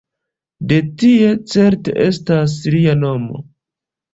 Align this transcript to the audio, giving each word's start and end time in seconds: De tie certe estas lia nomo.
De 0.71 0.79
tie 1.01 1.27
certe 1.53 1.95
estas 2.07 2.57
lia 2.77 2.97
nomo. 3.07 3.45